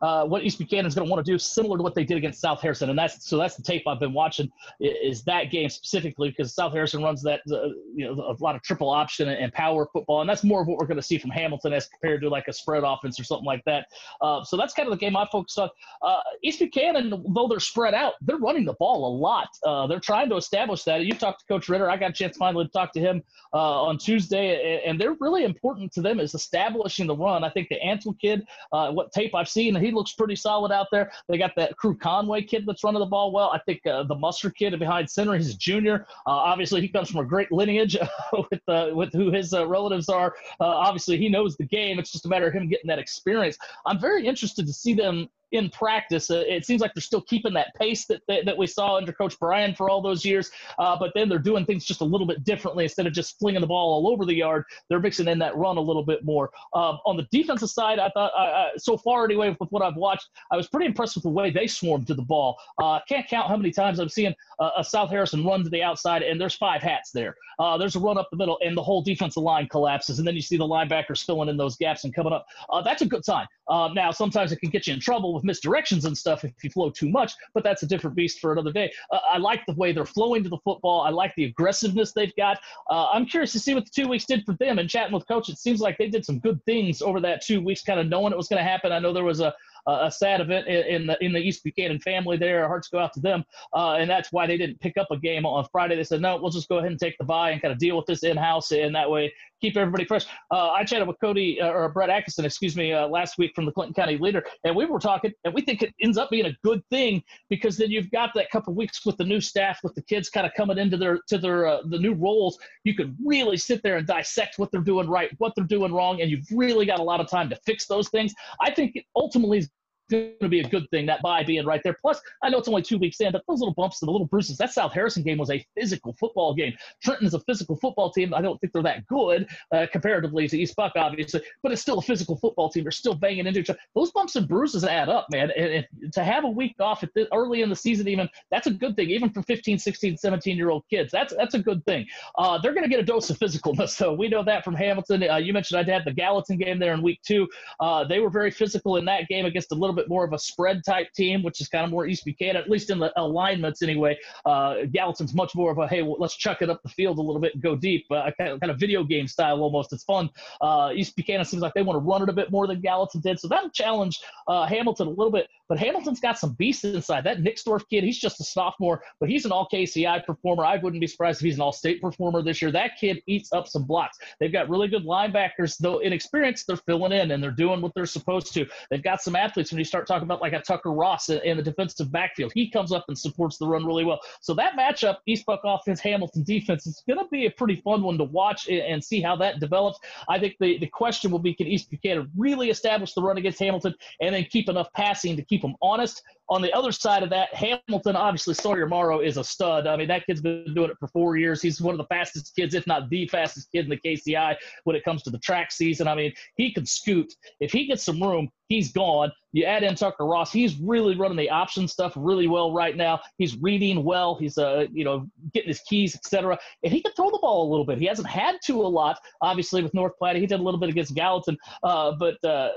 [0.00, 2.16] uh, what East Buchanan is going to want to do, similar to what they did
[2.16, 5.68] against South Harrison, and that's so that's the tape I've been watching is that game
[5.68, 9.52] specifically because South Harrison runs that uh, you know a lot of triple option and
[9.52, 12.20] power football, and that's more of what we're going to see from Hamilton as compared
[12.22, 13.86] to like a spread offense or something like that.
[14.20, 15.68] Uh, so that's kind of the game I focus on.
[16.02, 19.48] Uh, East Buchanan, though they're spread out, they're running the ball a lot.
[19.64, 21.04] Uh, they're trying to establish that.
[21.04, 21.90] You talked to Coach Ritter.
[21.90, 25.44] I got a chance finally to talk to him uh, on Tuesday, and they're really
[25.44, 27.44] important to them is establishing the run.
[27.44, 31.10] I think the Ansel kid, what tape I've seen, he looks pretty solid out there.
[31.28, 33.50] They got that Crew Conway kid that's running the ball well.
[33.50, 36.06] I think uh, the Muster kid behind center, he's a junior.
[36.26, 37.96] Uh, obviously, he comes from a great lineage
[38.32, 40.34] with uh, with who his uh, relatives are.
[40.60, 41.98] Uh, obviously, he knows the game.
[41.98, 43.56] It's just a matter of him getting that experience.
[43.86, 46.30] I'm very interested to see them in practice.
[46.30, 49.12] Uh, it seems like they're still keeping that pace that, that, that we saw under
[49.12, 52.26] Coach Bryan for all those years, uh, but then they're doing things just a little
[52.26, 52.84] bit differently.
[52.84, 55.76] Instead of just flinging the ball all over the yard, they're mixing in that run
[55.76, 56.50] a little bit more.
[56.74, 60.28] Um, on the defensive side, I thought uh, so far anyway with what I've watched,
[60.50, 62.58] I was pretty impressed with the way they swarmed to the ball.
[62.82, 66.22] Uh, can't count how many times I'm seeing a South Harrison run to the outside,
[66.22, 67.36] and there's five hats there.
[67.58, 70.34] Uh, there's a run up the middle, and the whole defensive line collapses, and then
[70.34, 72.46] you see the linebackers filling in those gaps and coming up.
[72.70, 73.46] Uh, that's a good sign.
[73.68, 77.08] now, sometimes it can get you in trouble misdirections and stuff if you flow too
[77.08, 78.92] much, but that's a different beast for another day.
[79.10, 81.02] Uh, I like the way they're flowing to the football.
[81.02, 82.58] I like the aggressiveness they've got.
[82.90, 84.78] Uh, I'm curious to see what the two weeks did for them.
[84.78, 87.60] And chatting with coach, it seems like they did some good things over that two
[87.60, 88.92] weeks, kind of knowing it was going to happen.
[88.92, 89.54] I know there was a
[89.86, 92.62] a sad event in the in the East Buchanan family there.
[92.62, 95.16] Our hearts go out to them, uh, and that's why they didn't pick up a
[95.16, 95.96] game on Friday.
[95.96, 97.96] They said no, we'll just go ahead and take the bye and kind of deal
[97.96, 100.26] with this in house, and that way keep everybody fresh.
[100.50, 103.64] Uh, I chatted with Cody uh, or Brett Atkinson, excuse me, uh, last week from
[103.64, 106.46] the Clinton County Leader, and we were talking, and we think it ends up being
[106.46, 109.94] a good thing because then you've got that couple weeks with the new staff, with
[109.94, 112.58] the kids kind of coming into their to their uh, the new roles.
[112.84, 116.20] You can really sit there and dissect what they're doing right, what they're doing wrong,
[116.20, 118.34] and you've really got a lot of time to fix those things.
[118.60, 119.66] I think it ultimately
[120.10, 121.96] going to be a good thing, that bye being right there.
[122.00, 124.26] Plus, I know it's only two weeks in, but those little bumps and the little
[124.26, 126.74] bruises, that South Harrison game was a physical football game.
[127.02, 128.34] Trenton is a physical football team.
[128.34, 131.98] I don't think they're that good uh, comparatively to East Buck, obviously, but it's still
[131.98, 132.84] a physical football team.
[132.84, 133.78] They're still banging into each other.
[133.94, 135.50] Those bumps and bruises add up, man.
[135.56, 138.70] And, and to have a week off at early in the season, even, that's a
[138.70, 141.10] good thing, even for 15, 16, 17 year old kids.
[141.12, 142.06] That's that's a good thing.
[142.36, 145.28] Uh, they're going to get a dose of physicalness, so we know that from Hamilton.
[145.28, 147.48] Uh, you mentioned I had the Gallatin game there in week two.
[147.80, 150.38] Uh, they were very physical in that game against a little bit more of a
[150.38, 153.82] spread type team, which is kind of more East Buchanan, at least in the alignments
[153.82, 154.16] anyway.
[154.44, 157.22] Uh, Gallatin's much more of a hey, well, let's chuck it up the field a
[157.22, 159.92] little bit and go deep, uh, kind, of, kind of video game style almost.
[159.92, 160.30] It's fun.
[160.60, 163.20] Uh, East Buchanan seems like they want to run it a bit more than Gallatin
[163.20, 165.48] did, so that'll challenge uh, Hamilton a little bit.
[165.68, 167.24] But Hamilton's got some beasts inside.
[167.24, 170.64] That Nixdorf kid, he's just a sophomore, but he's an all KCI performer.
[170.64, 172.70] I wouldn't be surprised if he's an all state performer this year.
[172.70, 174.18] That kid eats up some blocks.
[174.38, 178.06] They've got really good linebackers, though inexperienced, they're filling in and they're doing what they're
[178.06, 178.66] supposed to.
[178.90, 181.62] They've got some athletes when you start talking about like a Tucker Ross in the
[181.62, 182.52] defensive backfield.
[182.54, 184.20] He comes up and supports the run really well.
[184.40, 188.02] So that matchup, East Buck offense, Hamilton defense, is going to be a pretty fun
[188.02, 189.98] one to watch and see how that develops.
[190.28, 193.58] I think the, the question will be can East Buchanan really establish the run against
[193.58, 196.22] Hamilton and then keep enough passing to keep them honest?
[196.52, 199.86] On the other side of that, Hamilton, obviously, Sawyer Morrow is a stud.
[199.86, 201.62] I mean, that kid's been doing it for four years.
[201.62, 204.94] He's one of the fastest kids, if not the fastest kid in the KCI when
[204.94, 206.06] it comes to the track season.
[206.06, 207.32] I mean, he can scoot.
[207.60, 209.32] If he gets some room, he's gone.
[209.52, 210.52] You add in Tucker Ross.
[210.52, 213.20] He's really running the option stuff really well right now.
[213.38, 214.34] He's reading well.
[214.34, 216.58] He's uh, you know, getting his keys, etc.
[216.82, 217.96] And he can throw the ball a little bit.
[217.96, 220.36] He hasn't had to a lot, obviously, with North Platte.
[220.36, 222.72] He did a little bit against Gallatin, uh, but uh,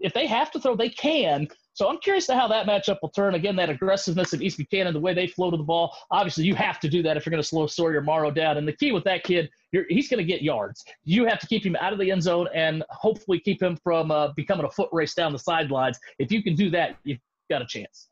[0.00, 1.48] if they have to throw, they can.
[1.72, 3.34] So I'm curious to how that matchup will turn.
[3.34, 5.94] Again, that aggressiveness of East Buchanan, the way they flow to the ball.
[6.10, 8.56] Obviously, you have to do that if you're going to slow Sawyer Morrow down.
[8.56, 9.50] And the key with that kid,
[9.88, 10.84] he's going to get yards.
[11.04, 14.10] You have to keep him out of the end zone and hopefully keep him from
[14.10, 15.98] uh, becoming a foot race down the sidelines.
[16.18, 18.08] If you can do that, you've got a chance.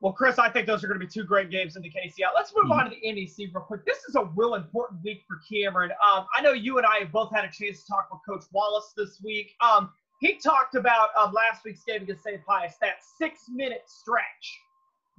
[0.00, 2.28] Well, Chris, I think those are going to be two great games in the KCL.
[2.34, 2.72] Let's move mm-hmm.
[2.72, 3.84] on to the NEC real quick.
[3.84, 5.90] This is a real important week for Cameron.
[5.90, 8.48] Um, I know you and I have both had a chance to talk with Coach
[8.52, 9.54] Wallace this week.
[9.60, 12.44] Um, he talked about um, last week's game against St.
[12.44, 14.60] Pius, that six minute stretch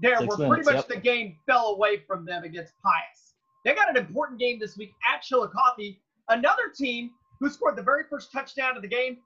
[0.02, 0.96] there six where minutes, pretty much yep.
[0.96, 3.34] the game fell away from them against Pius.
[3.66, 5.96] They got an important game this week at Chillicothe,
[6.30, 9.18] another team who scored the very first touchdown of the game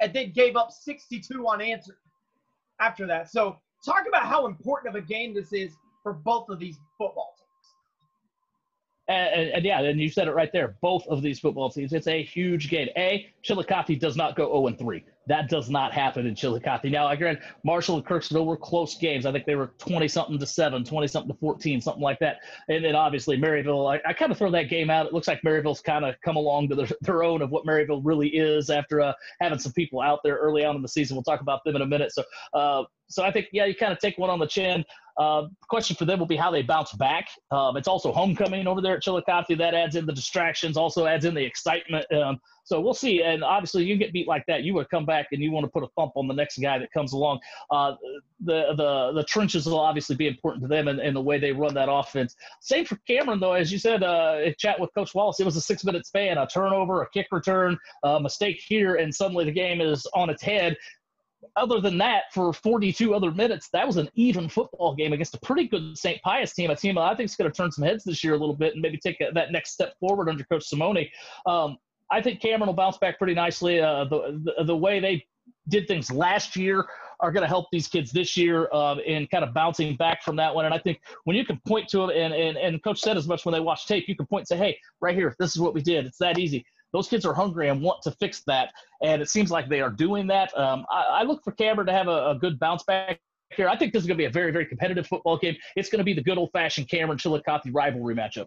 [0.00, 1.96] and then gave up 62 unanswered
[2.80, 3.30] after that.
[3.30, 7.34] So, talk about how important of a game this is for both of these football
[7.36, 7.48] teams.
[9.08, 10.76] And, and, yeah, and you said it right there.
[10.80, 12.88] Both of these football teams, it's a huge game.
[12.96, 15.04] A, Chillicothe does not go 0 3.
[15.28, 16.84] That does not happen in Chillicothe.
[16.84, 19.24] Now, again, Marshall and Kirksville were close games.
[19.24, 22.38] I think they were 20 something to 7, 20 something to 14, something like that.
[22.68, 25.06] And then obviously Maryville, I, I kind of throw that game out.
[25.06, 28.00] It looks like Maryville's kind of come along to their, their own of what Maryville
[28.02, 31.16] really is after uh, having some people out there early on in the season.
[31.16, 32.12] We'll talk about them in a minute.
[32.12, 34.84] So, uh, so I think, yeah, you kind of take one on the chin.
[35.18, 37.28] Uh, question for them will be how they bounce back.
[37.50, 39.58] Um, it's also homecoming over there at Chillicothe.
[39.58, 42.10] That adds in the distractions, also adds in the excitement.
[42.12, 43.22] Um, so we'll see.
[43.22, 45.70] And obviously, you get beat like that, you would come back and you want to
[45.70, 47.40] put a thump on the next guy that comes along.
[47.70, 47.94] Uh,
[48.44, 51.52] the the the trenches will obviously be important to them and, and the way they
[51.52, 52.36] run that offense.
[52.60, 55.60] Same for Cameron, though, as you said, uh, chat with Coach Wallace, it was a
[55.60, 59.80] six minute span, a turnover, a kick return, a mistake here, and suddenly the game
[59.80, 60.76] is on its head
[61.56, 65.40] other than that, for 42 other minutes, that was an even football game against a
[65.40, 66.20] pretty good St.
[66.22, 68.38] Pius team, a team I think is going to turn some heads this year a
[68.38, 71.06] little bit and maybe take a, that next step forward under Coach Simone.
[71.46, 71.76] Um,
[72.12, 73.80] I think Cameron will bounce back pretty nicely.
[73.80, 75.26] Uh, the, the, the way they
[75.68, 76.84] did things last year
[77.20, 80.36] are going to help these kids this year uh, in kind of bouncing back from
[80.36, 80.64] that one.
[80.64, 83.28] And I think when you can point to them, and, and, and coach said as
[83.28, 85.60] much when they watch tape, you can point and say, hey, right here, this is
[85.60, 86.04] what we did.
[86.04, 86.66] It's that easy.
[86.92, 88.72] Those kids are hungry and want to fix that.
[89.02, 90.56] And it seems like they are doing that.
[90.58, 93.18] Um, I, I, look for Cameron to have a, a good bounce back
[93.56, 93.68] here.
[93.68, 95.56] I think this is going to be a very, very competitive football game.
[95.74, 98.46] It's going to be the good old fashioned Cameron Chillicothe rivalry matchup.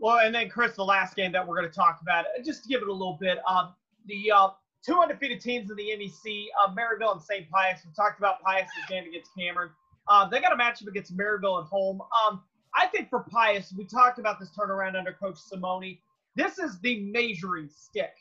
[0.00, 2.62] Well, and then Chris, the last game that we're going to talk about, uh, just
[2.62, 3.74] to give it a little bit, um,
[4.06, 4.48] the uh,
[4.84, 7.50] two undefeated teams in the MEC, uh, Maryville and St.
[7.50, 7.80] Pius.
[7.84, 9.70] We talked about Pius's game against Cameron.
[10.06, 12.00] Uh, they got a matchup against Maryville at home.
[12.26, 12.42] Um,
[12.74, 15.98] I think for Pius, we talked about this turnaround under Coach Simone.
[16.36, 18.14] This is the measuring stick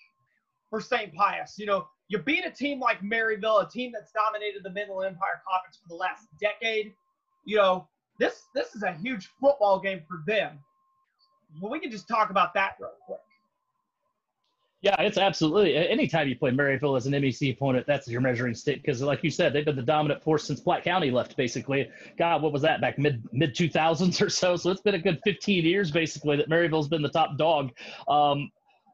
[0.70, 1.14] for St.
[1.14, 1.56] Pius.
[1.58, 5.42] You know, you beat a team like Maryville, a team that's dominated the Midland Empire
[5.48, 6.94] Conference for the last decade.
[7.46, 7.88] You know,
[8.20, 10.60] this this is a huge football game for them.
[11.62, 13.20] Well, we can just talk about that real quick.
[14.82, 15.76] Yeah, it's absolutely.
[15.76, 19.32] Anytime you play Maryville as an MEC opponent, that's your measuring stick because, like you
[19.32, 21.36] said, they've been the dominant force since Platte County left.
[21.36, 24.56] Basically, God, what was that back mid mid two thousands or so?
[24.56, 27.72] So it's been a good fifteen years basically that Maryville's been the top dog.
[28.08, 28.52] Um,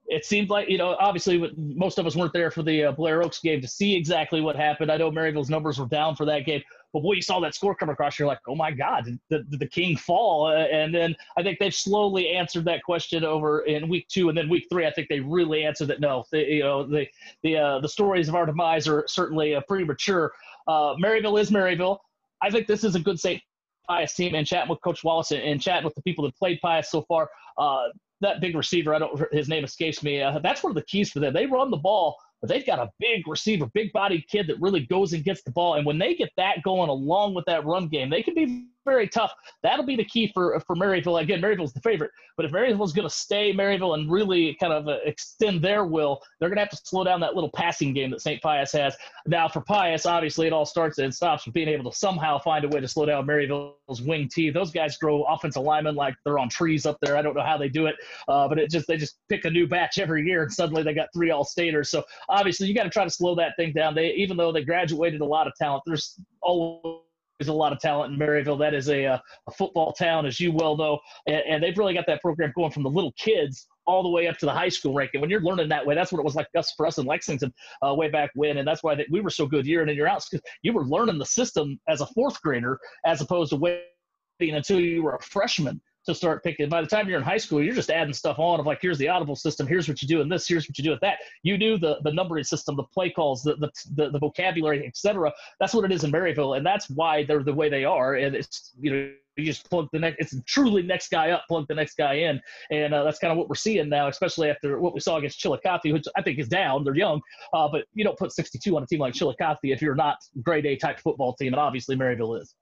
[0.07, 3.21] it seemed like you know obviously most of us weren't there for the uh, Blair
[3.21, 4.89] Oaks game to see exactly what happened.
[4.89, 6.61] I know Maryville's numbers were down for that game,
[6.93, 9.67] but boy, you saw that score come across, you're like, oh my God, did, the
[9.67, 10.45] king fall?
[10.45, 14.37] Uh, and then I think they've slowly answered that question over in week two, and
[14.37, 15.99] then week three, I think they really answered that.
[15.99, 17.07] No, they, you know, the
[17.41, 20.31] the uh, the stories of our demise are certainly uh, premature.
[20.67, 21.97] Uh, Maryville is Maryville.
[22.41, 23.41] I think this is a good St.
[23.87, 26.91] Pius team, and chatting with Coach Wallace and chatting with the people that played Pius
[26.91, 27.29] so far.
[27.57, 27.87] Uh,
[28.21, 30.21] that big receiver, I don't, his name escapes me.
[30.21, 31.33] Uh, that's one of the keys for them.
[31.33, 34.81] They run the ball but they've got a big receiver, big bodied kid that really
[34.81, 35.75] goes and gets the ball.
[35.75, 39.07] And when they get that going along with that run game, they can be very
[39.07, 39.33] tough.
[39.61, 41.21] That'll be the key for for Maryville.
[41.21, 44.87] Again, Maryville's the favorite, but if Maryville's going to stay Maryville and really kind of
[44.87, 48.11] uh, extend their will, they're going to have to slow down that little passing game
[48.11, 48.41] that St.
[48.41, 48.95] Pius has.
[49.27, 52.65] Now, for Pius, obviously, it all starts and stops with being able to somehow find
[52.65, 54.49] a way to slow down Maryville's wing T.
[54.49, 57.17] Those guys grow offensive linemen like they're on trees up there.
[57.17, 57.95] I don't know how they do it,
[58.27, 60.93] uh, but it just they just pick a new batch every year, and suddenly they
[60.93, 61.89] got three all staters.
[61.89, 63.95] So obviously, you got to try to slow that thing down.
[63.95, 67.02] They even though they graduated a lot of talent, there's always
[67.39, 68.59] there's a lot of talent in Maryville.
[68.59, 69.17] That is a, uh,
[69.47, 72.71] a football town, as you well know, and, and, they've really got that program going
[72.71, 75.19] from the little kids all the way up to the high school ranking.
[75.19, 77.53] When you're learning that way, that's what it was like us for us in Lexington
[77.85, 80.07] uh, way back when, and that's why we were so good year in and year
[80.07, 80.23] out
[80.61, 85.03] you were learning the system as a fourth grader as opposed to waiting until you
[85.03, 86.69] were a freshman to start picking.
[86.69, 88.97] By the time you're in high school, you're just adding stuff on of like, here's
[88.97, 91.19] the audible system, here's what you do in this, here's what you do with that.
[91.43, 95.31] You do the the numbering system, the play calls, the the, the, the vocabulary, etc.
[95.59, 98.15] That's what it is in Maryville, and that's why they're the way they are.
[98.15, 100.17] And it's you know you just plug the next.
[100.19, 102.41] It's truly next guy up, plug the next guy in,
[102.71, 105.39] and uh, that's kind of what we're seeing now, especially after what we saw against
[105.39, 106.83] Chillicothe, which I think is down.
[106.83, 107.21] They're young,
[107.53, 110.65] uh, but you don't put 62 on a team like Chillicothe if you're not grade
[110.65, 112.55] A type football team, and obviously Maryville is.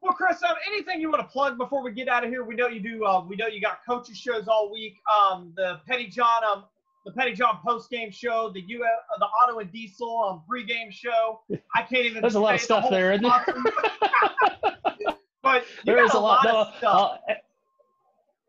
[0.00, 2.44] Well, Chris, um, anything you want to plug before we get out of here?
[2.44, 3.04] We know you do.
[3.04, 4.96] Uh, we know you got coaches shows all week.
[5.10, 6.64] Um, the Pettyjohn, um,
[7.04, 11.40] the Pettyjohn post game show, the U, uh, the Auto and Diesel um, pregame show.
[11.74, 12.20] I can't even.
[12.20, 15.16] There's a lot of stuff the there, isn't there?
[15.42, 17.18] but there is a lot, lot of stuff.
[17.28, 17.34] Uh,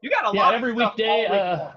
[0.01, 0.53] you got a yeah, lot.
[0.53, 1.25] every weekday.
[1.25, 1.71] Uh,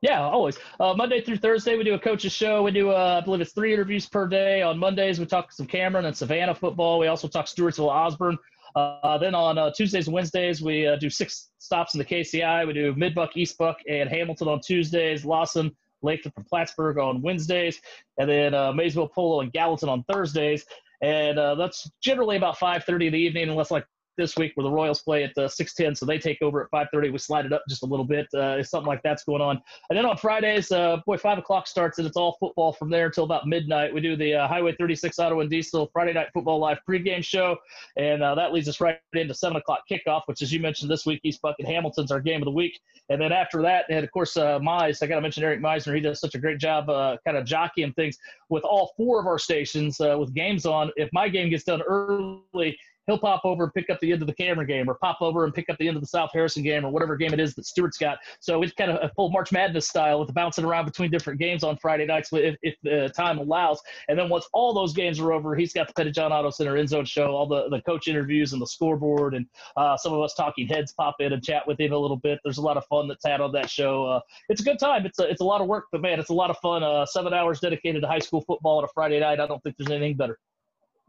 [0.00, 0.58] yeah, always.
[0.78, 2.62] Uh, Monday through Thursday, we do a coach's show.
[2.62, 4.62] We do, uh, I believe it's three interviews per day.
[4.62, 6.98] On Mondays, we talk some Cameron and Savannah football.
[7.00, 8.38] We also talk Stewartsville Osborne.
[8.76, 12.66] Uh, then on uh, Tuesdays and Wednesdays, we uh, do six stops in the KCI.
[12.66, 15.24] We do Midbuck, Eastbuck, and Hamilton on Tuesdays.
[15.24, 17.80] Lawson, Lathrop, and Plattsburg on Wednesdays.
[18.18, 20.64] And then uh, Maysville, Polo, and Gallatin on Thursdays.
[21.02, 23.86] And that's generally about 5.30 in the evening, unless like
[24.18, 27.10] this week where the Royals play at uh, 6:10, so they take over at 5:30.
[27.10, 28.26] We slide it up just a little bit.
[28.34, 29.62] Uh, something like that's going on.
[29.88, 33.06] And then on Fridays, uh, boy, five o'clock starts and it's all football from there
[33.06, 33.94] until about midnight.
[33.94, 37.56] We do the uh, Highway 36 Auto and Diesel Friday Night Football Live pregame show,
[37.96, 41.06] and uh, that leads us right into seven o'clock kickoff, which, as you mentioned, this
[41.06, 42.78] week East Bucket Hamilton's our game of the week.
[43.08, 45.02] And then after that, and of course, uh, Mize.
[45.02, 45.94] I got to mention Eric Meisner.
[45.94, 48.18] He does such a great job, uh, kind of jockeying things
[48.50, 50.90] with all four of our stations with games on.
[50.96, 52.76] If my game gets done early,
[53.08, 55.44] he'll pop over and pick up the end of the Cameron game, or pop over
[55.44, 57.54] and pick up the end of the South Harrison game, or whatever game it is
[57.56, 58.18] that Stewart's got.
[58.38, 61.64] So it's kind of a full March Madness style with bouncing around between different games
[61.64, 63.80] on Friday nights if, if the time allows.
[64.08, 66.90] And then once all those games are over, he's got the Pettyjohn Auto Center end
[66.90, 69.46] zone show, all the, the coach interviews and the scoreboard, and
[69.76, 72.38] uh, some of us talking heads pop in and chat with him a little bit.
[72.44, 74.06] There's a lot of fun that's had on that show.
[74.06, 75.06] Uh, it's a good time.
[75.06, 76.82] It's a, it's a lot of work, but man, it's a lot of fun.
[76.82, 79.40] Uh, seven hours dedicated to high school football on a Friday night.
[79.40, 80.38] I don't think there's anything better.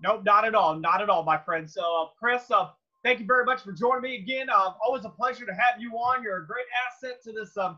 [0.01, 0.75] Nope, not at all.
[0.75, 1.69] Not at all, my friend.
[1.69, 2.69] So, uh, Chris, uh,
[3.03, 4.49] thank you very much for joining me again.
[4.49, 6.23] Uh, always a pleasure to have you on.
[6.23, 7.77] You're a great asset to this um,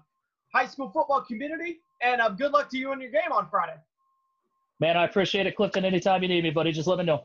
[0.53, 1.79] high school football community.
[2.01, 3.77] And uh, good luck to you in your game on Friday.
[4.79, 5.85] Man, I appreciate it, Clifton.
[5.85, 7.23] Anytime you need me, buddy, just let me know.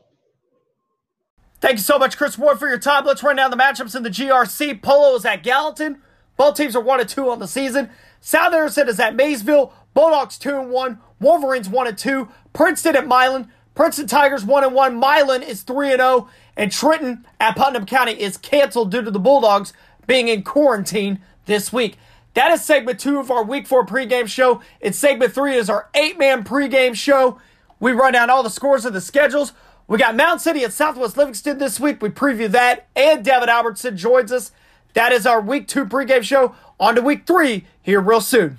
[1.59, 3.03] Thank you so much, Chris Ward, for your time.
[3.03, 4.79] Let's run down the matchups in the GRC.
[4.81, 6.03] Polo is at Gallatin.
[6.37, 7.89] Both teams are 1 and 2 on the season.
[8.21, 9.73] South Harrison is at Maysville.
[9.95, 10.99] Bulldogs 2 and 1.
[11.19, 12.29] Wolverines 1 and 2.
[12.53, 13.51] Princeton at Milan.
[13.77, 14.95] Princeton Tigers 1 and 1.
[14.95, 16.27] Milan is 3 and 0.
[16.57, 19.71] And Trenton at Putnam County is canceled due to the Bulldogs
[20.07, 21.97] being in quarantine this week.
[22.33, 24.61] That is segment two of our week four pregame show.
[24.81, 27.39] And segment three is our eight man pregame show.
[27.79, 29.53] We run down all the scores of the schedules.
[29.87, 32.01] We got Mound City at Southwest Livingston this week.
[32.01, 32.87] We preview that.
[32.95, 34.51] And David Albertson joins us.
[34.93, 36.55] That is our week two pregame show.
[36.79, 38.57] On to week three here real soon.